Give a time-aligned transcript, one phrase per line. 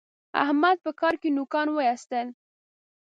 [0.43, 2.27] احمد په کار کې نوکان واېستل.